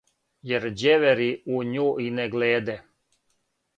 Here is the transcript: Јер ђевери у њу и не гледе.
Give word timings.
Јер 0.51 0.63
ђевери 0.69 1.27
у 1.57 1.61
њу 1.75 1.85
и 2.07 2.11
не 2.21 2.29
гледе. 2.37 2.79